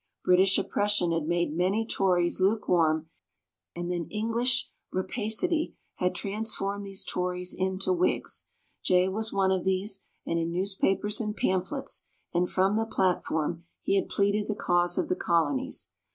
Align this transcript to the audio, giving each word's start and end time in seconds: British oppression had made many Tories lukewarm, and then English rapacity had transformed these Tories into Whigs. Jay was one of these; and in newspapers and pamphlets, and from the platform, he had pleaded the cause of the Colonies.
British 0.25 0.57
oppression 0.57 1.11
had 1.11 1.27
made 1.27 1.55
many 1.55 1.85
Tories 1.85 2.41
lukewarm, 2.41 3.07
and 3.75 3.91
then 3.91 4.07
English 4.09 4.71
rapacity 4.91 5.75
had 5.97 6.15
transformed 6.15 6.87
these 6.87 7.03
Tories 7.05 7.53
into 7.53 7.93
Whigs. 7.93 8.47
Jay 8.81 9.07
was 9.07 9.31
one 9.31 9.51
of 9.51 9.63
these; 9.63 10.07
and 10.25 10.39
in 10.39 10.51
newspapers 10.51 11.21
and 11.21 11.37
pamphlets, 11.37 12.07
and 12.33 12.49
from 12.49 12.77
the 12.77 12.85
platform, 12.87 13.65
he 13.83 13.95
had 13.95 14.09
pleaded 14.09 14.47
the 14.47 14.55
cause 14.55 14.97
of 14.97 15.07
the 15.07 15.15
Colonies. 15.15 15.91